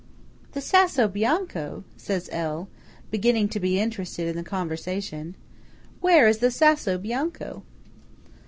[0.53, 2.67] "The Sasso Bianco!" says L.,
[3.11, 5.35] beginning to be interested in the conversation.
[5.99, 7.61] "Where is the Sasso Bianco?"